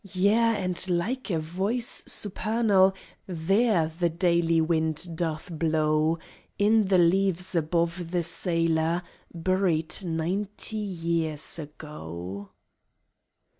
[0.15, 2.91] Yea, and like a Voice supernal,
[3.27, 6.17] there the daily wind doth blow
[6.57, 12.49] In the leaves above the sailor buried ninety years ago.